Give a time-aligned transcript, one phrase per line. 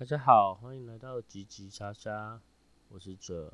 [0.00, 2.40] 大家好，欢迎来到吉吉莎莎，
[2.88, 3.52] 我是哲。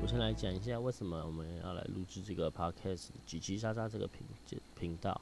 [0.00, 4.24] 我先来讲一下为什么我们要来录制这个 podcast 吉吉莎莎这个频
[4.78, 5.20] 频道。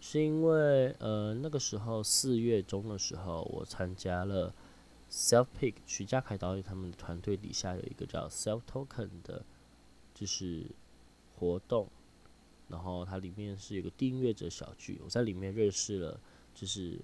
[0.00, 4.54] 是因为呃那个时候四月中的时候，我参加了
[5.10, 9.44] Self Pick 徐家凯导演他们的团队底下有一个叫 Self Token 的，
[10.14, 10.66] 就是
[11.36, 11.88] 活动，
[12.68, 16.20] 然后它里面是有个订阅者小聚，我在里面认识了
[16.54, 16.98] 就是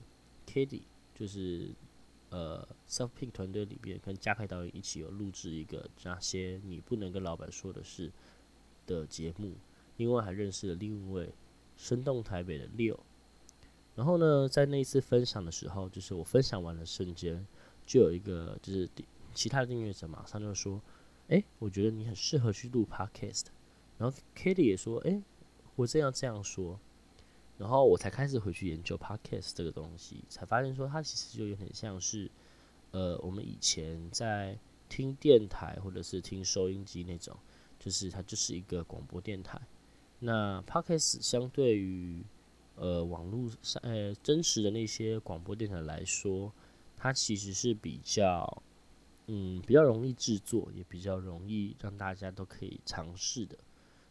[0.46, 0.82] Kitty，
[1.14, 1.70] 就是
[2.30, 8.12] 呃 Self Pick 团队里面跟嘉凯导演一起有录制一个那些你不能跟老板说的事
[8.86, 9.54] 的节目，
[9.96, 11.32] 另外还认识了另一位。
[11.76, 12.98] 生动台北的六，
[13.94, 17.46] 然后呢，在那一次分享的时候，就是我分享完的瞬间，
[17.86, 18.88] 就有一个就是
[19.34, 20.80] 其他的订阅者马上就说
[21.28, 23.46] ：“哎，我觉得你很适合去录 podcast。”
[23.98, 25.22] 然后 Kitty 也说：“哎，
[25.76, 26.78] 我这样这样说。”
[27.56, 32.28] 然后我才开始回去研究 podcast 这个东西，才发现说它其实就有点像是
[32.90, 37.36] 呃，我们以前在听电台或者是听收音机那种，
[37.78, 39.60] 就是它就是一个广播电台。
[40.20, 42.24] 那 Podcast 相对于
[42.76, 46.52] 呃网络上呃真实的那些广播电台来说，
[46.96, 48.62] 它其实是比较
[49.26, 53.58] 嗯比较容易制作，也比较容易让大家都可以尝试的。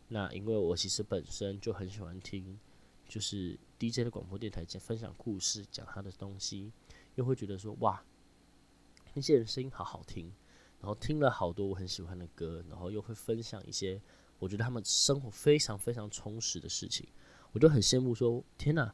[0.09, 2.59] 那因为我其实本身就很喜欢听，
[3.07, 6.71] 就是 DJ 的广播电台讲分享故事，讲他的东西，
[7.15, 8.03] 又会觉得说哇
[9.15, 10.31] 那些人声音好好听，
[10.79, 13.99] 然后听了好多我很喜欢的歌，然后又会分享一些。
[14.43, 17.07] 我觉得他们生活非常非常充实的事情，
[17.53, 18.13] 我就很羡慕。
[18.13, 18.93] 说天哪，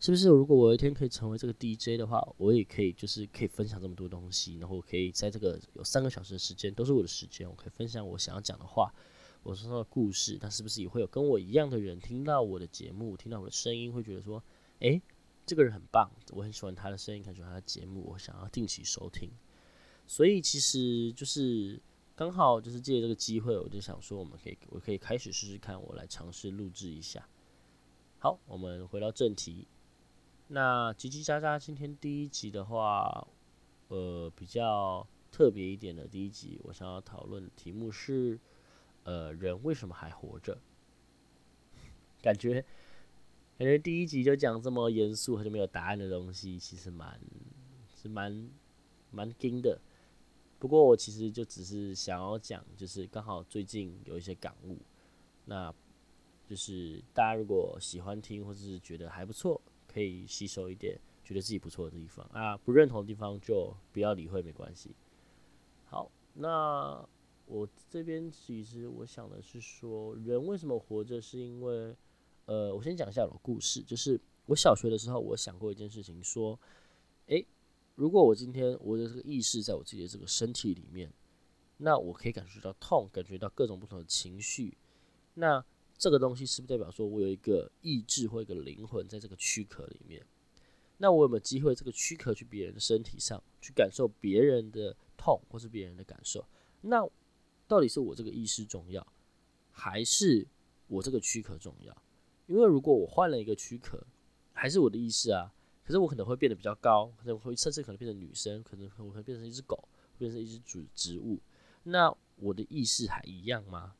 [0.00, 8.92] 是不是如果我有一天可以成为这个 DJ 的话，我也可以就是可以分享这么多东西，然后可以在这个有三个小时的时间都是我的时间，我可以分享我想要讲的话，
[9.44, 10.36] 我说的故事。
[10.42, 14.42] 那是不是也会有跟我一样的人听到我的节目，听到我的声音，会觉得说，
[14.80, 15.00] 诶，
[15.46, 19.30] 这个人很棒，我很喜欢他的声音，很喜欢他的节目，我想要定期收听。
[20.08, 21.80] 所以其实就是。
[22.20, 27.26] 刚好就是借这个机会，我就想说，我们可以，我可以开始试试看，我来尝试录制一下。
[28.18, 29.66] 好，我们回到正题。
[30.48, 33.26] 那叽叽喳喳，今天第一集的话，
[33.88, 38.38] 呃，比较特别一点的第一集，我想要讨论的题目是，
[39.04, 40.58] 呃，人为什么还活着？
[42.20, 42.62] 感觉，
[43.56, 47.18] 感觉第一集就讲这么严肃，还是没有答案的东西，其实蛮，
[47.96, 48.50] 是蛮，
[49.10, 49.80] 蛮惊的。
[50.60, 54.76] 不过我其实就只是想要讲，就是刚好最近有一些感悟，
[55.46, 55.74] 那
[56.46, 64.94] 就是大家如果喜欢听或者是觉得还不错，可以吸收一点，觉得自己不错的地方啊，不认同的地方就不要理会，没关系。
[65.86, 67.02] 好，那
[67.46, 71.96] 我这边其实我想的是说，人为什么活着，是因为，
[72.44, 76.60] 呃，我先讲一下我的故事，就是我小学的时候，我想过一件事情，说，
[77.28, 77.46] 诶。
[78.00, 81.12] 如果我今天我的这个意识在我自己的这个身体里面，
[81.76, 84.78] 那我可以感觉到痛，感觉到各种不同的情绪。
[85.34, 85.62] 那
[85.98, 90.24] 这个东西是不是代表说我有一个意志或一个灵魂在这个躯壳里面？
[90.96, 96.42] 那我有没有机会这个躯壳去别人的身体上去感受别人的痛或是别人的感受？
[96.80, 97.06] 那
[97.68, 99.06] 到底是我这个意识重要，
[99.70, 100.48] 还是
[100.86, 101.94] 我这个躯壳重要？
[102.46, 104.02] 因为如果我换了一个躯壳，
[104.54, 105.52] 还是我的意识啊。
[105.84, 111.40] 可是我可能会变得比较高，可能会甚至可能变成女生，可能我会变成一只狗，变成一只植植物。
[111.82, 113.94] 那我的意识还一样吗？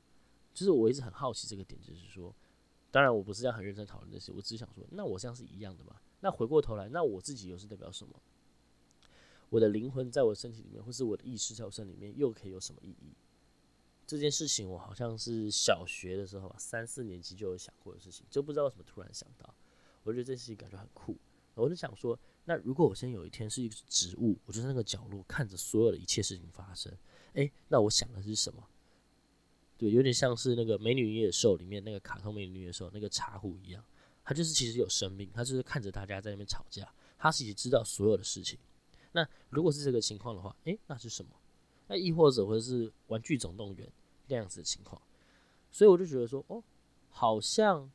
[0.53, 2.35] 就是我一直很好奇这个点，就是说，
[2.91, 5.97] 当然我不是要很认真讨论这些，我只是想说，那我这样是一样的吗？
[6.21, 8.21] 那回过头来，那我自己又是代表什么？
[9.49, 13.15] 我的灵魂在我身体里面，或是我的意识在我身里面，又可以有什么意义？
[14.07, 19.55] 这件事情我好像是小学的时候，三四年级就有想过的事情，就不知道为什么突然想到，
[20.03, 21.17] 我觉得这事情感觉很酷。
[21.55, 26.91] 我就想说，那如果我现在有一天是一个植物，我就在那个角落看着所有的一切事情发生，
[27.35, 28.67] 诶，那我想的是什么？
[29.77, 33.85] 对，有点像是那个《美女与野兽》里面那个卡通《美女与野兽》那个茶壶一样，
[34.25, 38.59] 它就是其实有生命，它就是看着大家在那边吵架，它其实知道所有的事情。
[39.13, 41.31] 那如果是这个情况的话，诶，那是什么？
[41.89, 43.87] 那亦或者或者是《玩具总动员》
[44.29, 45.01] 那样子的情况？
[45.71, 46.63] 所以我就觉得说，哦，
[47.11, 47.91] 好像。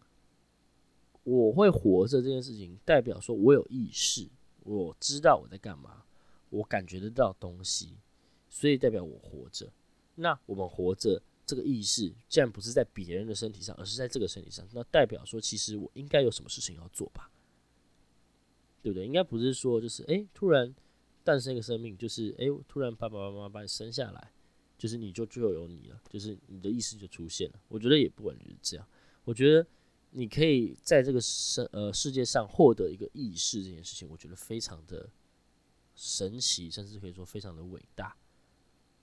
[1.25, 4.30] 我会活着这件事情，代表说我有意识，
[4.63, 6.06] 我知道我在干嘛，
[6.50, 7.98] 我感觉得到东西，
[8.48, 9.74] 所以代表我活着。
[10.16, 17.30] 那我们活着这个意识既然不是在别人的身体上，而是在这个身体上，那代表说，其实我应该有什么事情要做吧？
[18.83, 19.04] 对不对？
[19.04, 20.74] 应该不是说就是诶，突然
[21.24, 24.31] 诞生一个生命，就是诶，突然爸爸妈妈把你生下来，
[24.77, 27.60] 就是你就就有你了，就是你的意识就出现了。
[27.68, 28.88] 我觉得也不完全是这样。
[29.24, 29.66] 我觉得
[30.18, 35.10] 你可以在这个世呃世界上获得一个意识这件事情，我觉得非常的
[35.94, 38.16] 神奇，甚至可以说非常的伟大。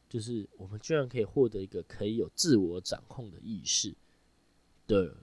[0.08, 3.94] 就是我们居然可以获得一个可以有自我掌控的意识
[4.86, 5.14] 的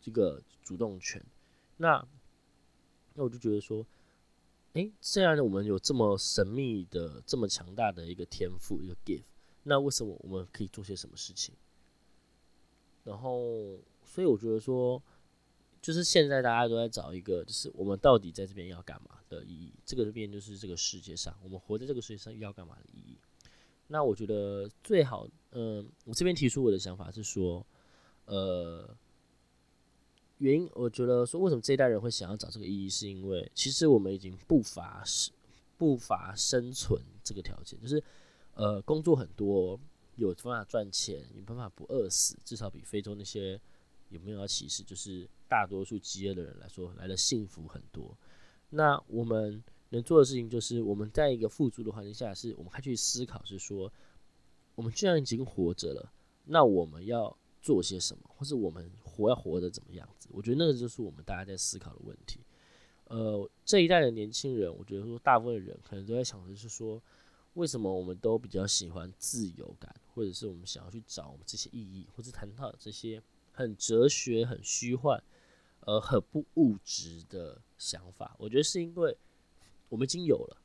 [0.00, 1.20] 这个主动权，
[1.78, 2.06] 那
[3.14, 3.84] 那我就觉得说，
[4.74, 9.24] 诶，既然我们有这么神秘的、这么强大的一个天赋，一个 gift，
[9.64, 11.56] 那为什么我们可以做些什么事情？
[13.02, 15.02] 然后，所以我觉得说，
[15.84, 19.70] 就是现在大家都在找一个，就是我们到底在这边要干嘛的意义？
[19.84, 23.18] 这个这边就是这个世界上，我们活在这个世界上要干嘛的意义？
[23.88, 27.66] 那我觉得最好，嗯，我这边提出我的想法是说，
[28.24, 28.96] 呃，
[30.38, 35.30] 原因我觉得说，为什么这一代人会想要找这个意义，是因为其实我们已经不乏是
[35.76, 38.02] 不乏生存这个条件，就是
[38.54, 39.78] 呃，工作很多，
[40.16, 43.60] 有办法赚钱，有办法不饿死，至少比非洲那些
[44.08, 48.16] 有没有要歧视，就是大多数饥饿的人来说来的幸福很多。
[48.70, 49.62] 那我们。
[49.90, 53.92] 能做的事情就是，我们在一个富足的环境下，是我们开始去思考，是说，
[54.74, 56.12] 我们既然已经活着了，
[56.46, 60.28] 那我们要做些什么，或是我们活要活得怎么样子？
[60.32, 62.40] 我觉得那个就是我们大家在思考的问题。
[63.04, 67.00] 呃，这一代的年轻人，我觉得说大部分人可能都在想的是说，
[67.52, 75.22] 为什么我们都比较喜欢自由感，或者是我们想要去找我们这些意义，或者谈到这些很哲学、很虚幻、
[75.84, 78.36] 呃，很不物质的想法？
[78.38, 79.16] 我觉得是因为。
[79.90, 80.56] 我们已经有了，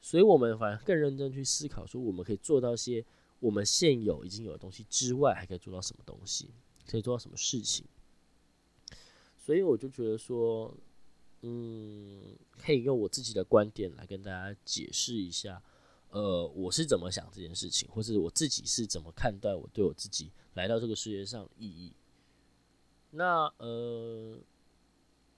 [0.00, 3.04] 所以我们反而更认真去思考，说我们可以做到些
[3.38, 6.48] 我们现有已经有的东西之外，还可以做到什么东西，
[6.88, 7.84] 可以做到什么事情。
[9.36, 10.74] 所以我就觉得说，
[11.42, 15.62] 嗯，可以用我自己的观点来跟大家解释一下，
[16.08, 21.92] 呃，我是怎么想这件事情，或者我自己是怎么看待我对我自己来到这个世界上意义。
[23.16, 24.38] 那呃。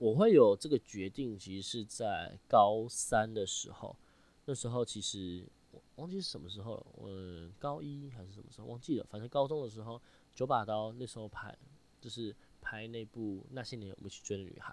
[0.00, 3.96] 我会有这个决定，其实是在高三的时候。
[4.44, 9.04] 那时候其实我忘记是什么时候了，嗯，高一还是什么时候忘记了。
[9.10, 10.00] 反正高中的时候，
[10.36, 11.52] 九把刀那时候拍，
[12.00, 14.72] 就是拍那部《那些年我们一起追的女孩》，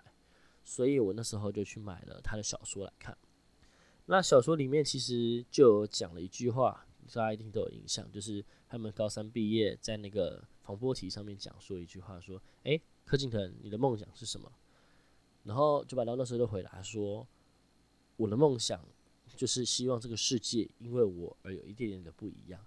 [0.63, 3.17] 所以我那时候就去买了他的小说来看。
[4.05, 14.51] 那小说里面其实就有讲了一句话，大家一定都有印象，就是他们高三毕业，在那个防波堤上面讲说一句话，说：“诶，柯敬腾，你的梦想是什么？”
[15.45, 17.25] 然后就把到那时候就回答说
[18.17, 18.83] ：“我的梦想
[19.35, 22.59] 就是希望这个世界因为我而有一点点的不一样。”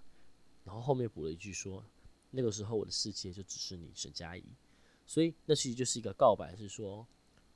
[0.63, 1.83] 然后后面补了一句说
[2.31, 4.43] ：“那个时候我的世界就只是你沈佳宜。”
[5.05, 7.05] 所以那其实就是一个告白，是说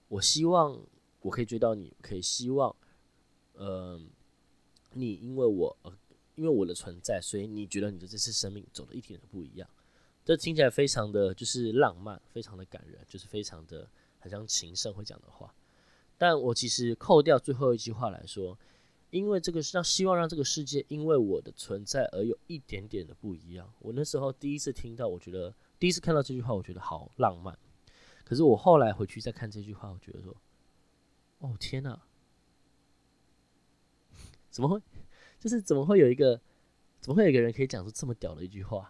[0.10, 0.78] 我希望
[1.22, 2.76] 我可以追到你，可以希望，
[3.54, 4.10] 嗯，
[4.94, 5.98] 你因为我呃
[6.36, 9.70] 因为我的存在，所以你觉得你的这次生命走的一点都不一样。
[10.24, 13.90] 这听起来非常的就是浪漫，非常的感人，就是非常的。
[14.24, 15.54] 很像情圣会讲的话，
[16.18, 18.58] 但我其实扣掉最后一句话来说，
[19.10, 23.70] 因为这个是让希望让这个世界因为我的存在而有一点点的不一样。
[23.80, 27.60] 我那时候第一次听到，我觉得第一次看到这句话，我觉得好浪漫。
[28.24, 30.34] 可是我后来回去再看这句话，我觉得说，
[31.40, 32.02] 哦天哪，
[34.50, 34.82] 怎么会？
[35.38, 36.40] 就是怎么会有一个，
[37.02, 38.90] 怎么会有一个人可以讲出这么屌的一句话？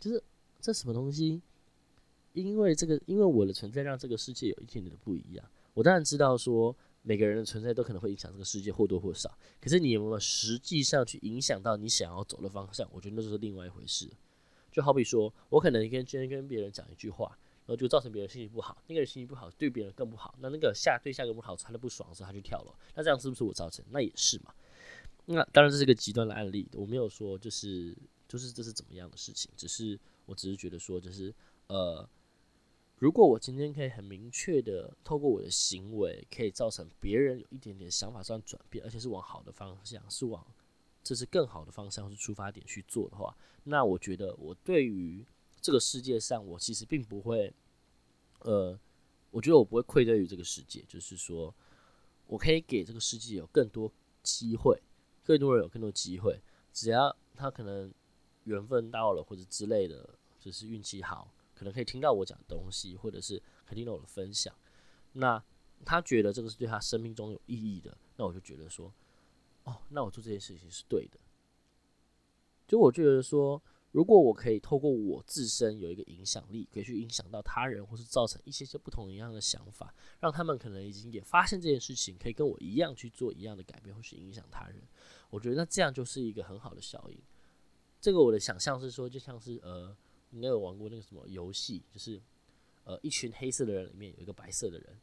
[0.00, 0.24] 就是
[0.62, 1.42] 这什么东西？
[2.32, 5.44] 因为这个，因为我的存在让这个世界有一点点的不一样。
[5.74, 12.88] 我当然知道说每个人的存在都可能会影响这个世界或多或少，可是你有没有实际上去影响到你想要走的方向？
[12.92, 14.08] 我觉得那就是另外一回事。
[14.70, 20.34] 就好比说我可能跟今天跟别人讲一句话，然后就造成别人心情不好，那个人心情不好，对别人更不好。
[20.40, 22.72] 那那个下对下个不好，他的不爽的时候，他就跳楼。
[22.94, 23.84] 那这样是不是我造成？
[23.90, 24.54] 那也是嘛。
[25.26, 27.94] 那当然这是一个极端的案例，我没有说就是
[28.26, 31.34] 就是这是怎么样的事情，只是我只是觉得说就是
[31.68, 32.08] 呃。
[32.98, 40.46] 如果我今天可以很明确的透过我的行为，可以造成别人有一点点想法上转变，而且是往好的方向，是往
[41.02, 45.26] 这是更好的方向是出发点去做的话，那我觉得我对于
[45.60, 47.52] 这个世界上，我其实并不会，
[48.42, 48.78] 呃，
[49.32, 51.52] 我觉得我不会愧对于这个世界，就是说
[52.28, 54.80] 我可以给这个世界有更多机会，
[55.24, 56.40] 更多人有更多机会，
[56.72, 57.92] 只要他可能
[58.44, 60.08] 缘分到了或者之类的，
[60.38, 61.32] 就是运气好。
[61.54, 64.52] 可能可以听到我讲的东西，或者是可以听到我的分享。
[65.12, 65.40] 那
[65.84, 68.92] 他觉得这个是对他生命中有意义的，那我就觉得说，
[69.64, 71.20] 哦，那我做这件事情是对的。
[72.66, 84.82] 就我觉得说，如果我可以透过我自身有一个影响力，可以去影响到他人，或是造成一些些不同一样的想法，让他们可能已经也发现这件事情，可以跟我一样去做一样的改变，或是影响他人。
[85.30, 87.20] 我觉得那这样就是一个很好的效应。
[88.02, 89.96] 这个我的想象是说，就像是呃，
[90.32, 92.20] 应该有玩过那个什么游戏，就是
[92.82, 94.98] 呃，一群黑色的人里面有一个白色的人，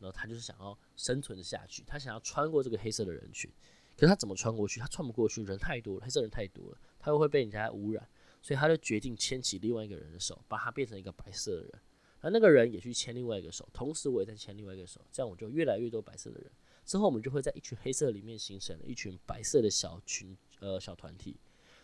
[0.00, 3.48] 然后他就是想要生存下去，他想要穿过这个黑色的人群，
[3.94, 4.80] 可是他怎么穿过去？
[4.80, 8.08] 他穿不过去，人太多了，黑色人太多了，他又会被人家污染。
[8.42, 11.72] 所以他就决定牵起另外一个人的手，把他变成一个白色的人，
[12.20, 16.50] 而那个人也去牵另外一个手，同时我也在牵另外一个手，这样我就越来越多白色的人。
[16.84, 21.36] 之后我们就会在一群黑色里面形成了一群白色的小群呃小团体。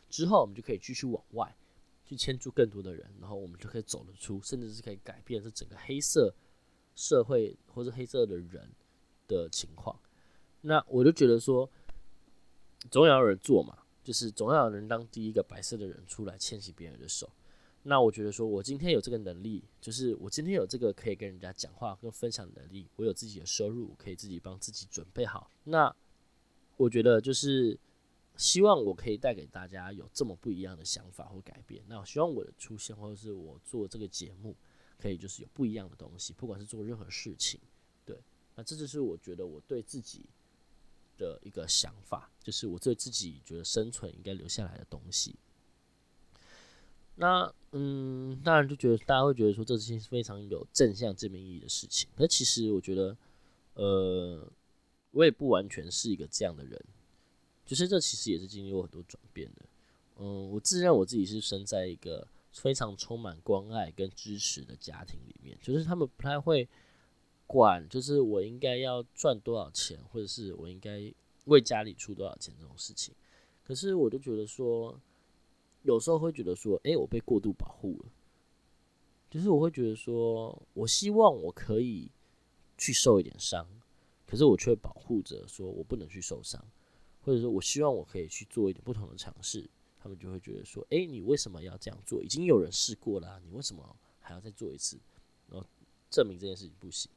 [0.09, 1.57] 之后我们就可以继续往外
[2.05, 6.35] 去牵住更多的人，然后我们就可以走得出，甚至是可以改变这整个黑色
[6.95, 8.71] 社会或者黑色的人
[9.27, 9.99] 的情况。
[10.63, 11.71] 那我就觉得说，
[12.91, 13.79] 总要有人做嘛。
[14.07, 17.29] 就是总要有人当第一个白色的人出来牵起别人的手。
[17.83, 25.51] 那我觉得说，我今天有这个能力，就是我今天有这个可以跟人家讲话跟分享能力，我有自己的收入，可以自己帮自己准备好。
[25.65, 25.93] 那
[26.77, 27.77] 我觉得就是
[28.37, 31.83] 希望我可以带给大家有这么不一样的想法或改变。
[31.89, 34.55] 那我希望我的出现或者是我做这个节目，
[34.99, 37.61] 可以就是有不一样的东西，不管是做任何事情，
[38.05, 38.19] 对。
[38.55, 40.27] 那这就是我觉得我对自己。
[41.19, 45.35] 的一个想法，就是我对自己觉得生存应该留下来的东西。
[47.15, 52.07] 那嗯，当然就觉得大家会觉得说这是非常有正向正面意义的事情。
[52.17, 53.17] 那其实我觉得，
[53.73, 54.47] 呃，
[55.13, 56.85] 我也不完全是一个这样的人。
[57.67, 59.63] 就是这其实也是经历过很多转变的。
[60.19, 66.67] 嗯，我自认我自己是生在一个非常充满关爱跟支持的家庭里面，就是他们不太会。
[67.49, 73.15] 管就是我应该要赚多少钱，或者是我应该为家里出多少钱这种事情，
[73.63, 75.01] 可是我就觉得说，
[75.83, 78.11] 有时候会觉得说，哎，我被过度保护了，
[79.31, 82.11] 就是我会觉得说，我希望我可以
[82.77, 83.65] 去受一点伤，
[84.27, 86.61] 可是我却保护着说我不能去受伤，
[87.27, 89.69] 或者说我希望我可以去做一点不同的尝试，
[89.99, 92.23] 他们就会觉得说，哎，你为什么要这样做？
[92.23, 94.97] 已经有人试过了，你为什么还要再做一次？
[95.49, 95.67] 然后
[96.09, 97.11] 证明这件事情不行。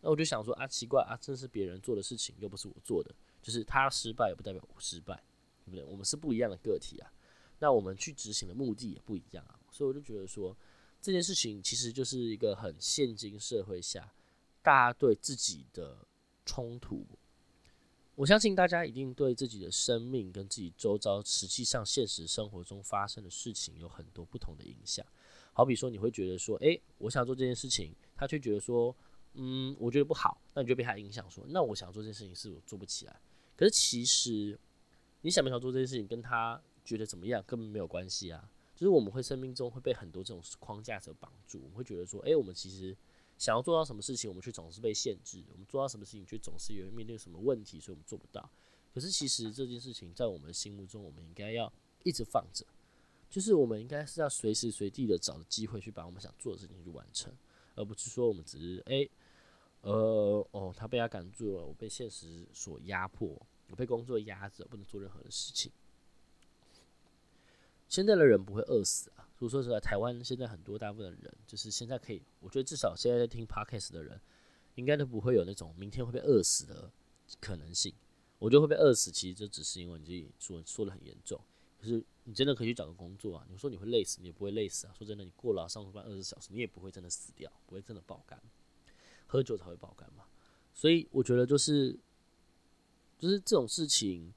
[0.00, 5.22] 那我就想说啊，奇怪啊，这是别人做的事情，又不是我做的，就是他失败也不代表我失败，
[5.66, 5.84] 对不对？
[5.84, 7.12] 我们是不一样的个体啊，
[7.58, 10.56] 那我们去执行的目的也不一样啊，所以我就觉得说，
[11.02, 14.10] 这件事情其实就是一个很现今社会下
[14.62, 16.08] 大家对自己的
[16.46, 17.06] 冲突。
[18.16, 25.06] 我相信大家一定对自己的生命跟自己周遭实际上现实生活中发生的事情有很多不同的影响。
[25.52, 28.94] 好比说，你会觉得说，诶，我想做这件事情，他却觉得说。
[29.38, 33.20] 嗯，我觉得不好，那你就被他影响，说那我想做这件事情是我做不起来。
[33.54, 34.58] 可是其实
[35.20, 38.48] 你想不想做这件事情，跟他觉得怎么样根本没有关系啊。
[38.74, 42.96] 就是我们会生命中会被很多这种框架所绑住，我们会觉得说，哎，我们其实
[43.38, 48.50] 想要做到什么事情，我们却总是被限制；我们做到什么事情，却总是有人面对什么问题，所以我们做不到。
[48.92, 52.64] 可是其实这件事情在我们心目中，我们应该要一直放着，
[53.28, 57.32] 就是我们应该是要随时随地的找机会去把我们想做的事情去完成，
[57.74, 59.08] 而不是说我们只是哎。
[59.82, 65.70] 呃哦，他被他赶住了，我被现实所压迫，我被工作压着，不能做任何的事情。
[67.88, 74.20] 现在的人不会饿死啊，所以说实在，台湾现在很多大部分的人，就是现在可以，我觉得至少现在在听 podcast 的人，
[74.74, 76.90] 应该都不会有那种明天会被饿死的
[77.40, 77.94] 可能性。
[78.38, 81.40] 我觉得会被饿死，其实这只是因为你自己说说的很严重。
[81.80, 84.92] 可是你真的可以去找个工作啊，你说你会累死，你也不会累死啊。
[84.96, 88.40] 说真的，你过了上班二十小时，你也不会真的死掉，不会真的爆肝。
[89.26, 90.24] 喝酒才会爆肝嘛，
[90.72, 91.98] 所以我觉得就是，
[93.18, 94.32] 就是这种事情，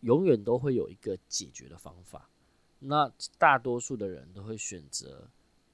[0.00, 2.30] 永远都会有一个解决的方法。
[2.80, 5.28] 那大多数的人都会选择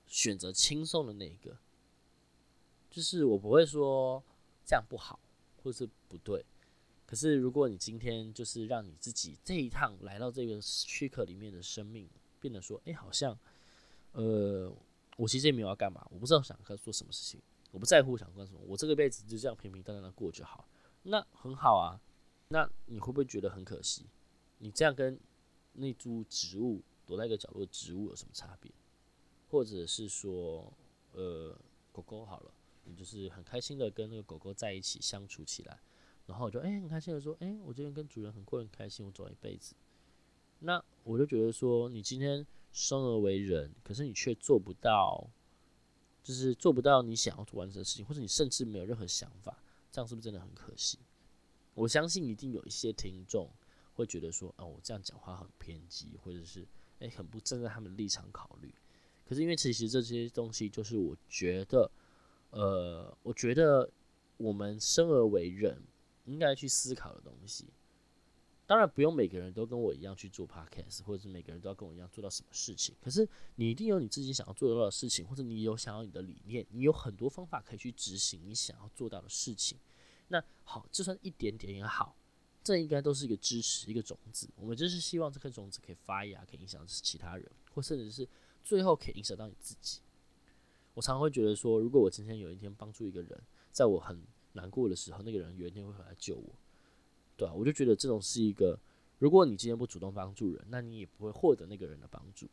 [0.06, 1.56] 选择轻松的那一个，
[2.90, 4.22] 就是我不会说
[4.64, 5.20] 这样不好
[5.62, 6.44] 或者是不对。
[7.06, 12.08] 可是如果你今天就是让你自己这一趟来到这个躯壳里面的生命，
[12.40, 13.38] 变得说，哎，好像，
[14.12, 14.74] 呃，
[15.16, 17.40] 我其实也没有要干嘛，我不知道想要做什么事情。
[17.70, 20.66] 我不在乎想干什么，我这个辈子就这样平平淡淡的过就好，
[21.02, 22.00] 那很好啊。
[22.48, 24.06] 那你会不会觉得很可惜？
[24.58, 25.18] 你这样跟
[25.72, 28.70] 那株植物躲在一个角落植物有什么差别？
[29.48, 30.72] 或者是说，
[31.12, 31.56] 呃，
[31.92, 32.52] 狗狗好了，
[32.84, 35.80] 你就是很开心的跟那个狗狗在一起相处起来，
[36.26, 39.74] 然后我就哎很开心的说，哎，我今天跟主人很过很开心，我走一辈子。
[40.60, 45.30] 那我就觉得说，你今天生而为人，可是你却做不到。
[46.22, 50.98] 就是做不到你想要完成的事情，或者你甚至没有任何想法，这样是不是真的很可惜？
[51.74, 53.46] 我相信一定有一些听众
[53.92, 56.66] 会觉得说，哦，我这样讲话很偏激，或者是，
[57.08, 58.74] 很不站在他们立场考虑。
[59.24, 61.90] 可是因为其实这些东西，就是我觉得，
[62.50, 63.90] 呃，我觉得
[64.36, 65.82] 我们生而为人，
[66.24, 67.66] 应该去思考的东西。
[68.66, 72.94] 当然不用每个人都跟我一样去做 podcast，或者是每个人都要跟我一样做到什么事情。
[72.98, 79.78] 可是你一定有你自己想要做到的事情，或者你有想要你的理念，你有很多方法可以去执行你想要做到的事情。
[80.28, 82.16] 那好，就算一点点也好，
[82.64, 84.48] 这应该都是一个支持，一个种子。
[84.56, 88.26] 我们就是希望这颗种子可以发芽，可以影响其他人，或甚至是
[88.64, 90.00] 最后可以影响到你自己。
[90.94, 93.38] 我常常会觉得说，如果我今天有一天帮助一个人，
[93.70, 94.18] 在我很
[94.54, 96.54] 难过的时候，那个人有一天会回来救我。
[97.36, 98.78] 对啊，我就觉得这种是一个，
[99.18, 102.48] 如果你今天不主动帮助人，那你也不会获得那个人的帮助。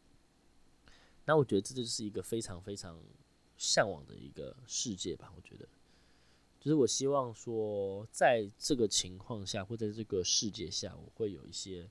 [1.23, 2.99] 那我觉得这就是一个非常非常
[3.57, 5.31] 向往的一个世界吧。
[5.35, 5.65] 我觉得，
[6.61, 11.89] 就是我希望说，在这个情况下，或在这个世界下，我会有一些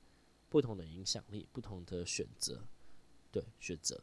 [0.49, 2.63] 不同的影响力，不同的选择。
[3.33, 4.01] 对，选择，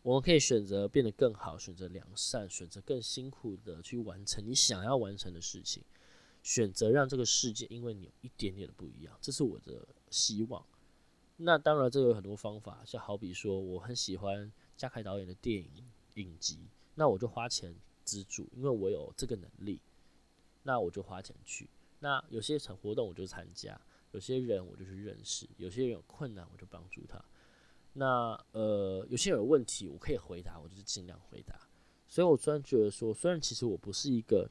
[0.00, 5.84] 我们可以选择变得更好，选择良善，选择更辛苦的去完成你想要完成的事情。
[6.42, 10.64] 选择让这个世界因为你有一点点的不一样，这是我的希望。
[11.36, 15.84] 那当然，这有很多方法，就好比说，我很喜欢嘉凯导演的电影
[16.14, 16.60] 影集，
[16.94, 17.74] 那我就花钱
[18.04, 19.80] 资助，因为我有这个能力，
[20.68, 21.66] 那我就花钱去。
[22.00, 27.24] 那有些场活动我就参加，有些人我就去认识，有些人有困难我就帮助他。
[27.94, 31.58] 那呃，有些人有问题我可以回答，我就是尽量回答。
[32.06, 34.50] 所以我虽然觉得说，虽然其实我不是一个。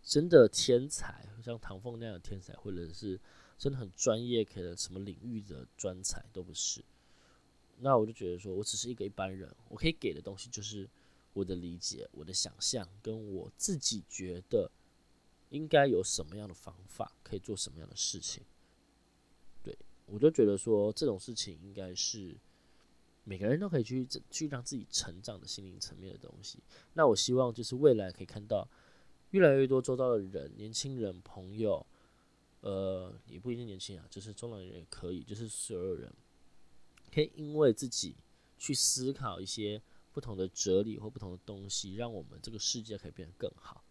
[0.00, 3.20] 真的天才，像唐凤那样的天才，或者是
[3.58, 6.82] 真的很专业，可能什么领域的专才都不是。
[7.80, 10.88] 那我就觉得说，我只是一个一般人，我可以给的东西就是
[11.34, 14.70] 我的理解、我的想象，跟我自己觉得
[15.50, 18.42] 应该有什么样的方法，可以做什么样的事情。
[19.62, 19.76] 对
[20.06, 22.36] 我就觉得说，这种事情应该是
[23.24, 26.58] 每个人都可以去去让自己成长的心灵层面的东西。
[26.94, 28.68] 那我希望就是未来可以看到。
[29.32, 31.86] 越来越多周遭的人，年轻人、朋友，
[32.62, 36.10] 呃，也不一定年轻啊，就是中老年人也可以，就是所有人，
[37.12, 38.16] 可以因为自己
[38.56, 39.82] 去思考一些
[40.14, 43.84] 不同的哲理或不同的东西，让我们这个世界可以变得更好。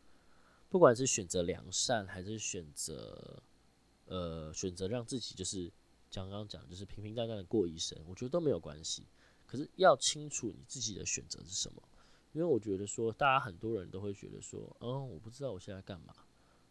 [0.69, 3.41] 不管是选择良善，还是选择，
[4.05, 5.71] 呃，选择让自己就是
[6.11, 9.03] 刚刚讲，就是平平淡淡的过一生，我觉得都没有关系。
[9.45, 11.81] 可是要清楚你自己的选择是什么。
[12.33, 16.13] 因为我觉得说，大家很多人都会觉得说，嗯，我不知道我现在干嘛，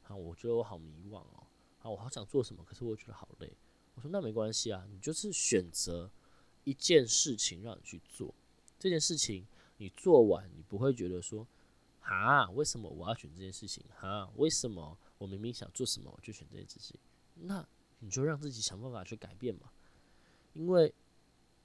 [0.05, 1.47] 啊，我觉得我好迷惘哦，
[1.81, 3.51] 啊，我好想做什么，可是我觉得好累。
[3.95, 6.09] 我说那没关系啊，你就是选择
[6.65, 8.33] 一件事情让你去做，
[8.79, 9.45] 这件事情
[9.79, 11.45] 你做完，你不会觉得说，
[12.07, 13.85] 哈，为什么我要选这件事情？
[13.99, 16.99] 哈，为什么我明明想做什么，我就选这件事情？
[17.35, 17.67] 那
[17.99, 19.71] 你就让自己想办法去改变嘛，
[20.53, 20.95] 因为。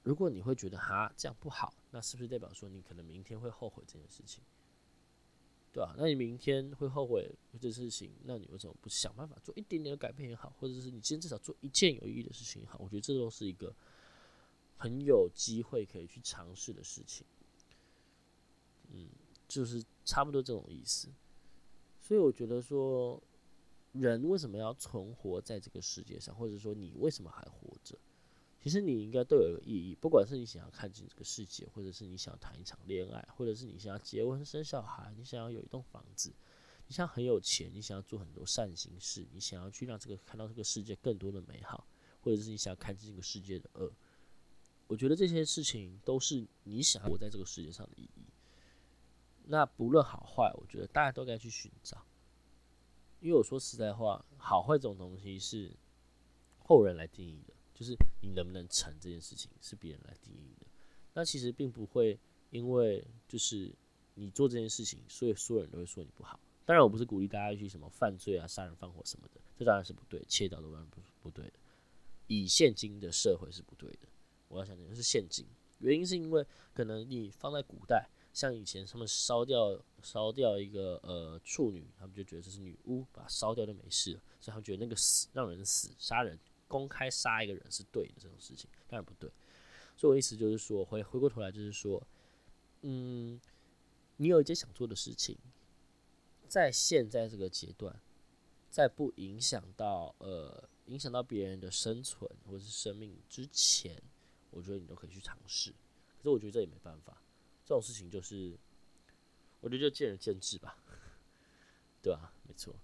[0.03, 4.43] 如果你会觉得哈这样不好，那是不是代表说你可能明天会后悔这件事情，
[5.71, 5.93] 对吧？
[5.95, 12.79] 那你明天会后悔这事情，那你为什么不想办法做一点点的改变也好，或者是你今天至少做一件有意义的事情也好？
[12.79, 13.75] 我觉得这都是一个
[14.75, 17.23] 很有机会可以去尝试的事情。
[18.89, 19.07] 嗯，
[19.51, 21.09] 就是差不多这种意思。
[21.99, 23.21] 所以我觉得说，
[23.91, 27.97] 人为什么要存活在这个世界上，或者说你为什么还活着？
[28.61, 36.31] 其实你应该都有一个意义，不管是你想要看清这个世界，或者是你想谈一场恋爱，或者是你想要结婚生小孩，你想要有一栋房子，
[36.87, 41.87] 你想很有钱，你想要做很多善行事，你想要去让这个看到这个世界更多的美好，
[42.21, 43.91] 或者是你想要看清这个世界的恶。
[44.87, 48.30] 我觉得这些事情都是你想要活在这个世界上的意义。
[49.51, 52.05] 那不论好坏，我觉得大家都该去寻找。
[53.19, 55.75] 因为我说实在话，好坏这种东西是
[56.57, 57.53] 后人来定义的。
[57.73, 60.67] 就是你能不能成这件事情是别人来定义的，
[61.13, 62.17] 那其实并不会
[62.51, 63.73] 因为就是
[64.13, 66.39] 你做这件事情，所以所有人都会说你不好。
[66.63, 71.53] 当然，我不是鼓励大家去什么犯罪啊、杀人放火什么的，这当然是不对，切掉都当然不不对的。
[72.27, 74.07] 以现今的社会是不对的。
[74.47, 75.45] 我要想的是现今，
[75.79, 86.39] 原因是因为可能你放在古代，像以前他们烧掉烧掉一个呃处女，他们就觉得这是女巫，把它烧掉就没事了，所以他们觉得那个死让人死杀人。
[86.67, 89.29] 公开杀一个人是对的，这种事情当然不对。
[89.97, 92.01] 所以我意思就是说，回回过头来就是说，
[92.83, 93.37] 嗯，
[94.15, 95.37] 你有一件想做的事情，
[96.47, 97.99] 在现在这个阶段，
[98.69, 104.01] 在不影响到呃影响到别人的生存或者是生命之前，
[104.49, 105.71] 我觉得你都可以去尝试。
[105.71, 107.21] 可是我觉得这也没办法，
[107.71, 108.57] 这种事情就是
[109.61, 110.77] 我觉得就见仁见智吧，
[112.03, 112.33] 对吧？
[112.45, 112.75] 没错。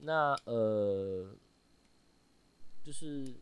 [0.00, 1.32] 那呃。
[2.82, 3.34] 就是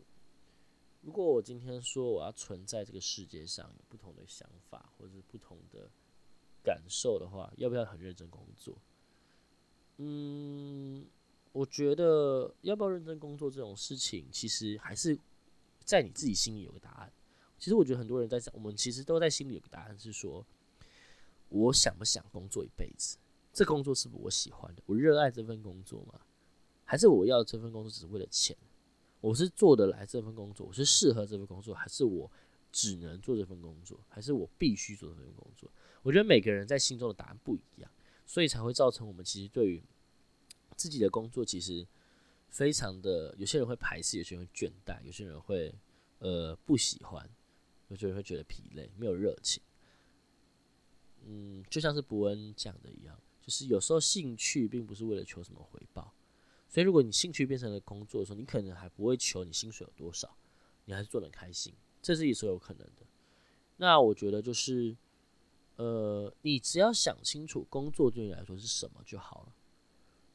[1.01, 5.87] 如果我今天说我要存在这个世界上有不同的想法或者不同的
[6.63, 8.75] 感受的话，要不要很认真工作？
[9.97, 11.05] 嗯，
[11.51, 15.15] 我觉得要不要认真工作这种事情，其实还是
[15.83, 17.13] 在你自己心里有个答案。
[17.59, 20.43] 其实我觉得很多人在想我们其实都在心里有个答案，是说
[21.55, 23.17] 我想不想工作一辈子？
[23.53, 24.83] 这工作是不是我喜欢的？
[24.85, 26.19] 我热爱这份工作吗？
[26.83, 28.55] 还是我要这份工作只是为了钱？
[29.21, 32.29] 我是做得来这份工作，我是适合这份工作，还是我
[32.71, 35.71] 只能做这份工作，还是我必须做这份工作？
[36.03, 37.89] 我觉得每个人在心中的答案不一样，
[38.25, 39.81] 所以才会造成我们其实对于
[40.75, 41.87] 自己的工作其实
[42.49, 45.73] 非常的，有些人会排斥，有些人会倦怠，有些人会
[46.19, 47.27] 呃不喜欢，
[47.87, 49.63] 有些人会觉得疲累，没有热情。
[51.25, 56.13] 嗯，就像是伯恩讲的一样，就是有时候兴趣并不是为了求什么回报。
[56.67, 60.35] 所以，如果你兴趣变成了工作的时候，你可能还不会求你薪水有多少，
[60.85, 63.05] 你还是做的开心，这是也是有可能的。
[63.77, 64.95] 那我觉得就是，
[65.77, 69.55] 呃，你只要想清楚工作对你来说是什么就好了。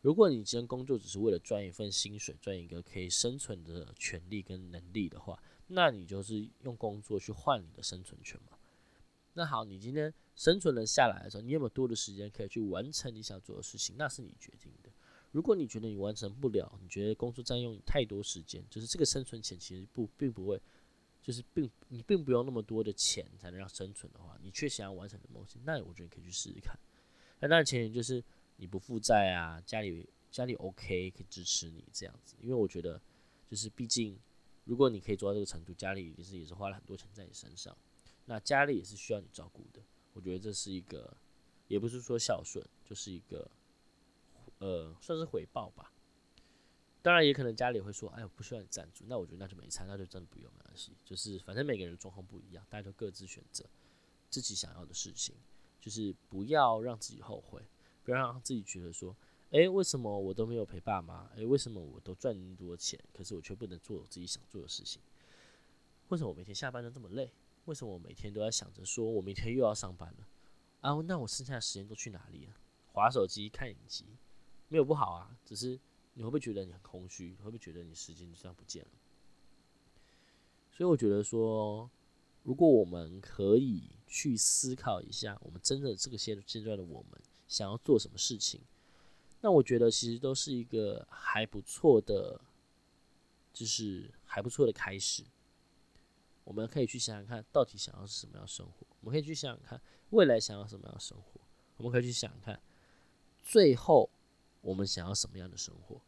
[0.01, 8.57] 如果你今天工作只是为了赚一份薪水，赚一个可以生存的权利跟能力的话，那你就是用工作去换你的生存权嘛。
[9.35, 13.97] 那好，你今天生存了下来的时候，你有没有多的时间可以去完成你想做的事情？
[13.99, 14.91] 那是你决定的。
[15.33, 20.61] 如果你觉得你完成不了，你觉得工作占用你太多时间，就是这个生存钱其实不并不会，
[21.23, 26.77] 就是并你并不用那么多的钱才能让生存的话，你却想要完成的东西，那我觉得你可以去试试看。
[27.39, 28.23] 那当然前提就是
[28.57, 33.01] 你不负债啊，家里家里 OK 可以支持你这样子，因为我觉得
[33.49, 34.19] 就是毕竟
[34.65, 37.77] 如果你可以做到这个程度，家里也是也是花了很多钱在你身上，
[38.25, 39.81] 那家里也是需要你照顾的。
[40.13, 41.17] 我觉得这是一个，
[41.69, 43.51] 也不是说孝顺，就是一个。
[44.59, 45.91] 呃，算是回报吧。
[47.01, 50.93] 当然，也可能家里会说：“哎，我不需要你赞助。”那我觉得那就没差，那就真的不用，没关系。
[51.03, 53.65] 就是反正每个人状况不一样，大家就各自选择
[54.29, 55.35] 自己想要的事情。
[55.81, 57.67] 就是不要让自己后悔，
[58.05, 59.17] 不要让自己觉得说
[59.51, 61.31] ：“哎，为什么我都没有陪爸妈？
[61.35, 65.01] 哎，为什么我都赚那么多钱，可是我却不能做我自己想做的事情？
[66.09, 67.33] 为什么我每天下班都这么累？
[67.71, 70.27] 为什么我每天都在想着说我明天又要上班了？
[70.81, 72.53] 啊，那我剩下的时间都去哪里了？
[72.93, 74.05] 划手机、看影集。”
[74.67, 75.79] 没有不好啊，只是
[76.15, 77.37] 你会不会觉得你很空虚？
[77.37, 78.91] 会不会觉得你时间就这样不见了？
[80.73, 81.89] 所以我觉得说，
[82.43, 88.61] 如果我们可以去思考一下，我们真的这个现现在的我们想要做什么事情，
[89.41, 92.41] 那我觉得其实都是一个还不错的，
[93.53, 95.23] 就是还不错的开始。
[96.51, 98.85] 我们可以去想想看，到底想要是什么样的生活？
[98.99, 101.41] 我们可以去想想看，未来想要什么样的生活？
[101.77, 102.61] 我们可以去想想看，
[103.41, 104.11] 最后。
[104.63, 106.03] 我们想要什么样的生活？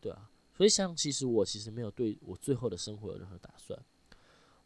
[0.00, 3.82] 对啊，所以像其实我其实没有对我最后的生活有任何打算。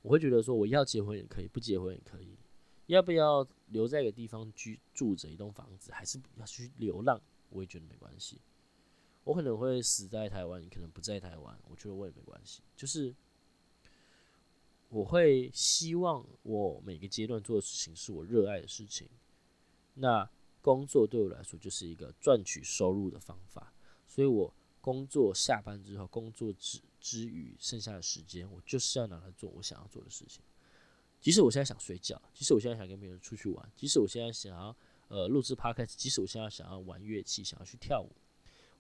[0.03, 2.37] 我会觉得说我要结婚也可以，不结婚也可以。
[2.87, 7.19] 要不要留在一个地方居住着一栋房子，还是要去流浪？
[7.51, 8.41] 我也觉得没关系。
[9.25, 12.61] 我可能会死在台湾，你可能不在台湾，我觉得我也没关系。
[12.77, 13.15] 就是
[14.93, 19.09] 我会希望我每个阶段做的事情是我热爱的事情。
[19.95, 20.31] 那。
[20.63, 23.75] 工作对我来说就是一个赚取收入的方法，
[24.07, 30.41] 所以我工作下班之后，工作之之余剩下的时间，我就是要拿来做我想要做的事情。
[31.21, 34.77] 即使我现在想睡觉，即使我现在想跟别人出去玩，即使我现在想要
[35.09, 38.13] 呃录制 podcast，即使我现在想要玩乐器，想要去跳舞，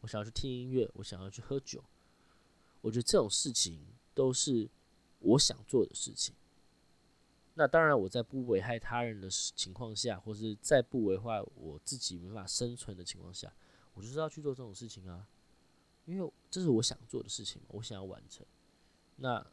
[0.03, 1.83] 我想要去听音乐，我想要去喝酒，
[2.81, 4.71] 我觉得这种事情都是
[5.23, 6.35] 我想做的事情。
[7.55, 13.53] 那当然，我在不危害他人的情况下，或是在不危害我自己没法生存的情况下，
[13.93, 15.29] 我就是要去做这种事情啊，
[16.07, 18.47] 因为这是我想做的事情，我想要完成。
[19.17, 19.47] 那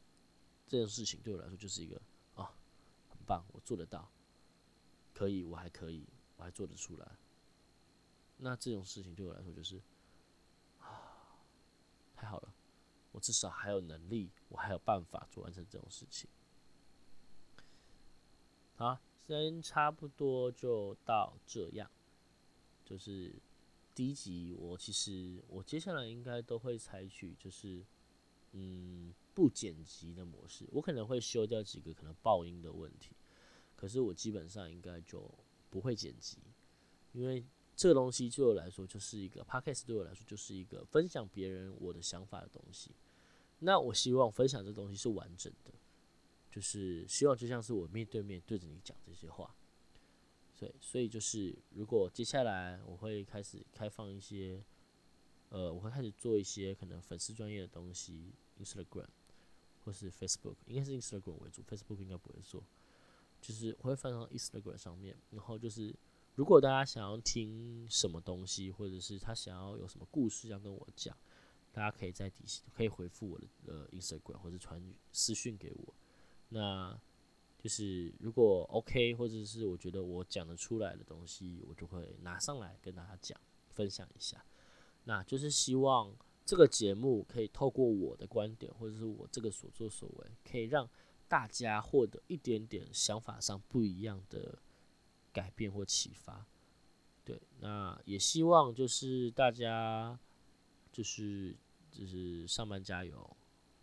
[0.65, 2.01] 这件事情对我来说就是一个
[2.35, 2.53] 啊，
[3.09, 4.09] 很棒，我做得到，
[5.13, 7.05] 可以，我还可以，我还做得出来。
[8.37, 9.81] 那这种事情对我来说就是
[10.79, 11.35] 啊，
[12.15, 12.48] 太好了，
[13.19, 16.29] 至少还有能力，我还有办法做完成这种事情。
[18.75, 21.89] 好，先差不多就到这样。
[22.85, 23.35] 就是
[23.93, 27.85] 第一集，我其实我接下来应该都会采取就是
[28.53, 30.65] 嗯不剪辑的模式。
[30.71, 33.11] 我可能会修掉几个可能爆音的问题，
[33.75, 35.29] 可是我基本上应该就
[35.69, 36.37] 不会剪辑，
[37.11, 42.91] 因为这个东西对我来说就是一个 p o c c a g t 对我来说就是一个分享别人我的想法的东西。
[43.59, 45.71] 那我希望分享这东西是完整的。
[46.51, 49.55] 就是希望就像是我面对面对着你讲这些话，
[50.55, 54.59] 所以所以就是如果接下来我会开始开放一些，
[55.49, 59.05] 呃，我会开始做一些可能粉丝专业的东西，Instagram，
[59.85, 62.63] 或是 Facebook，应该是 Instagram 为主，Facebook 应该不会做，
[63.39, 65.15] 就是我会放到 Instagram 上面。
[65.29, 65.95] 然后就是，
[66.33, 71.15] 如果大家想要听什么东西，或者是他想要有什么故事要跟我讲，
[71.71, 75.93] 大家可以在底下可以回复我的呃 Instagram，或者传私讯给我。
[76.49, 76.99] 那
[77.57, 84.45] 就是如果 OK，或者是我觉得我讲得出来的东西，我就会拿上来跟大家讲，分享一下。
[85.03, 86.15] 那就是希望。
[86.45, 90.89] 这个节目可以透过我的观点，或者是我这个所作所为，可以让
[91.27, 94.57] 大家获得一点点想法上不一样的
[95.31, 96.43] 改变或启发。
[97.23, 100.19] 对，那也希望就是大家
[100.99, 101.55] 就是
[101.89, 103.37] 就是上班加油，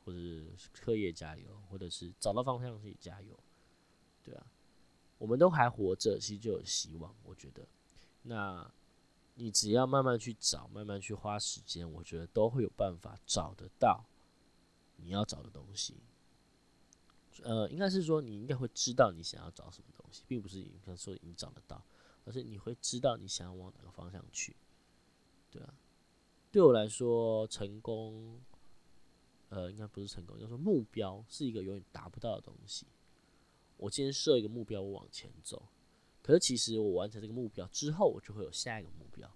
[0.04, 3.38] 或者是课业加油，或者是找到方向自己加油。
[4.22, 4.46] 对啊，
[5.16, 7.16] 我们都还活着，其实就有希望。
[7.24, 7.66] 我觉得，
[8.24, 8.70] 那。
[9.38, 14.02] 你只要慢慢去找，慢慢去花时间，我觉得都会有办法找得到
[14.96, 15.94] 你要找的东西。
[17.42, 21.84] 呃，应该是说你应该会知道你想要找什么东西，并不是你说你找得到，
[22.24, 24.56] 而是你会知道你想要往哪个方向去。
[25.50, 25.74] 对啊，
[26.56, 28.40] 对我来说，成功，
[29.50, 32.86] 呃，应该不是成功，就是说目标是一个永远达不到的东西。
[33.76, 35.68] 我今天设一个目标，我往前走。
[36.22, 39.30] 可是其实我完成这个目标之后，我就会有下一个目标，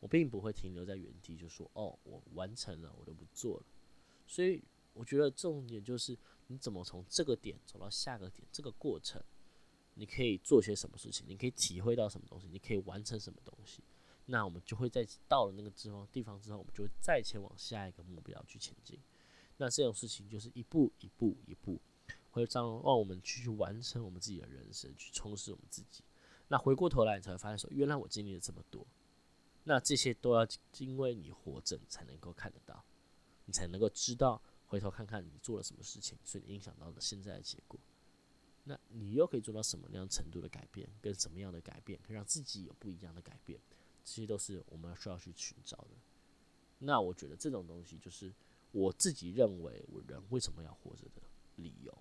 [0.00, 3.66] 我并不会停留在原地，就说哦，我完成了，我就不做了。
[4.26, 4.60] 所以
[4.92, 9.22] 我觉得重点就是你怎么从这个点走到下个点，这个过程
[9.94, 13.84] 你可以做些什么事情，你可以体会到什么东西，你可以完成什么东西。
[14.26, 18.98] 那我们就会在到了那个地方地方之后，我们就会再前往下一个目标去前进。
[19.56, 21.80] 那这种事情就是一步一步一步，
[22.30, 26.04] 会让让我们去完成我们自己的人生，去充实我们自己。
[26.48, 28.86] 那回过头来，你才会发现说，原来我经历了这么多。
[29.64, 30.46] 那这些都要
[30.78, 32.84] 因为你活着，才能够看得到，
[33.46, 37.80] 你才能够知道，回头看看你做了什么事情，所以影响到了现在的结果。
[38.64, 43.58] 那你又可以做到什么样程度的改变，跟什么样的改变，可以让自己有不一样的改变？
[44.06, 45.90] 这些都是我们需要去寻找的。
[46.78, 48.32] 那我觉得这种东西，就是
[48.70, 51.20] 我自己认为我人为什么要活着的
[51.56, 51.98] 理由。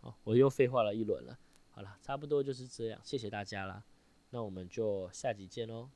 [0.00, 1.36] 好，我又废话了一轮了。
[1.72, 3.82] 好了，差不多就是这样，谢谢大家啦，
[4.30, 5.90] 那我们就下集见喽，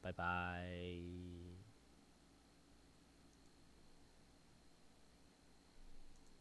[0.00, 1.65] 拜拜。